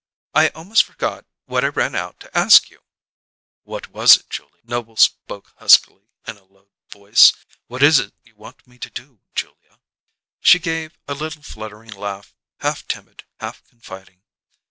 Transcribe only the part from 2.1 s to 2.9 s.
to ask you!"